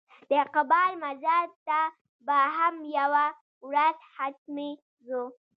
د 0.29 0.31
اقبال 0.45 0.91
مزار 1.03 1.47
ته 1.67 1.79
به 2.25 2.37
هم 2.57 2.75
یوه 2.97 3.25
ورځ 3.67 3.97
حتمي 4.13 4.71
ځو. 5.05 5.23